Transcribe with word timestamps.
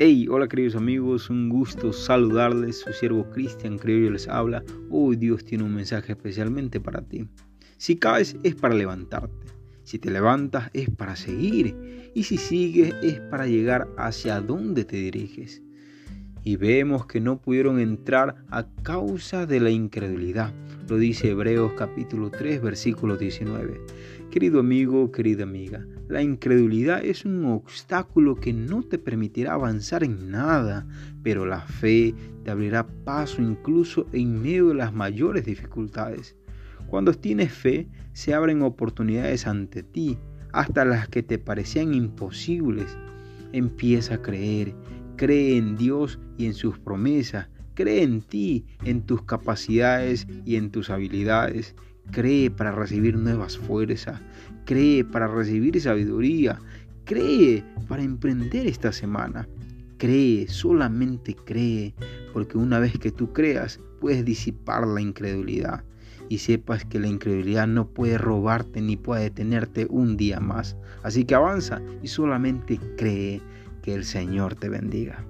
Hey, 0.00 0.28
hola 0.30 0.46
queridos 0.46 0.76
amigos, 0.76 1.28
un 1.28 1.48
gusto 1.48 1.92
saludarles. 1.92 2.78
Su 2.78 2.92
siervo 2.92 3.28
Cristian 3.30 3.78
Criollo 3.78 4.12
les 4.12 4.28
habla. 4.28 4.62
Hoy 4.90 5.16
Dios 5.16 5.44
tiene 5.44 5.64
un 5.64 5.74
mensaje 5.74 6.12
especialmente 6.12 6.78
para 6.78 7.02
ti. 7.02 7.26
Si 7.78 7.96
caes 7.96 8.36
es 8.44 8.54
para 8.54 8.76
levantarte. 8.76 9.48
Si 9.82 9.98
te 9.98 10.12
levantas 10.12 10.70
es 10.72 10.88
para 10.88 11.16
seguir. 11.16 12.12
Y 12.14 12.22
si 12.22 12.36
sigues 12.36 12.94
es 13.02 13.18
para 13.22 13.48
llegar 13.48 13.88
hacia 13.96 14.40
donde 14.40 14.84
te 14.84 14.98
diriges. 14.98 15.62
Y 16.44 16.54
vemos 16.54 17.06
que 17.06 17.20
no 17.20 17.42
pudieron 17.42 17.80
entrar 17.80 18.36
a 18.50 18.68
causa 18.84 19.46
de 19.46 19.58
la 19.58 19.70
incredulidad. 19.70 20.54
Lo 20.88 20.96
dice 20.96 21.30
Hebreos 21.30 21.72
capítulo 21.76 22.30
3 22.30 22.62
versículo 22.62 23.16
19. 23.16 23.80
Querido 24.38 24.60
amigo, 24.60 25.10
querida 25.10 25.42
amiga, 25.42 25.84
la 26.06 26.22
incredulidad 26.22 27.04
es 27.04 27.24
un 27.24 27.44
obstáculo 27.46 28.36
que 28.36 28.52
no 28.52 28.84
te 28.84 28.96
permitirá 28.96 29.54
avanzar 29.54 30.04
en 30.04 30.30
nada, 30.30 30.86
pero 31.24 31.44
la 31.44 31.62
fe 31.62 32.14
te 32.44 32.52
abrirá 32.52 32.86
paso 33.04 33.42
incluso 33.42 34.06
en 34.12 34.40
medio 34.40 34.68
de 34.68 34.74
las 34.74 34.94
mayores 34.94 35.44
dificultades. 35.44 36.36
Cuando 36.86 37.14
tienes 37.14 37.52
fe, 37.52 37.88
se 38.12 38.32
abren 38.32 38.62
oportunidades 38.62 39.44
ante 39.48 39.82
ti, 39.82 40.16
hasta 40.52 40.84
las 40.84 41.08
que 41.08 41.24
te 41.24 41.40
parecían 41.40 41.92
imposibles. 41.92 42.96
Empieza 43.52 44.14
a 44.14 44.22
creer, 44.22 44.72
cree 45.16 45.56
en 45.56 45.76
Dios 45.76 46.20
y 46.36 46.46
en 46.46 46.54
sus 46.54 46.78
promesas, 46.78 47.48
cree 47.74 48.04
en 48.04 48.20
ti, 48.22 48.66
en 48.84 49.02
tus 49.02 49.20
capacidades 49.22 50.28
y 50.44 50.54
en 50.54 50.70
tus 50.70 50.90
habilidades 50.90 51.74
Cree 52.10 52.50
para 52.50 52.72
recibir 52.72 53.16
nuevas 53.16 53.58
fuerzas. 53.58 54.20
Cree 54.64 55.04
para 55.04 55.28
recibir 55.28 55.80
sabiduría. 55.80 56.58
Cree 57.04 57.64
para 57.88 58.02
emprender 58.02 58.66
esta 58.66 58.92
semana. 58.92 59.48
Cree, 59.98 60.46
solamente 60.48 61.34
cree, 61.34 61.94
porque 62.32 62.56
una 62.56 62.78
vez 62.78 62.98
que 62.98 63.10
tú 63.10 63.32
creas, 63.32 63.80
puedes 64.00 64.24
disipar 64.24 64.86
la 64.86 65.00
incredulidad 65.00 65.84
y 66.28 66.38
sepas 66.38 66.84
que 66.84 67.00
la 67.00 67.08
incredulidad 67.08 67.66
no 67.66 67.88
puede 67.88 68.18
robarte 68.18 68.80
ni 68.80 68.96
puede 68.96 69.24
detenerte 69.24 69.86
un 69.90 70.16
día 70.16 70.40
más. 70.40 70.76
Así 71.02 71.24
que 71.24 71.34
avanza 71.34 71.80
y 72.02 72.08
solamente 72.08 72.78
cree 72.96 73.40
que 73.82 73.94
el 73.94 74.04
Señor 74.04 74.54
te 74.54 74.68
bendiga. 74.68 75.24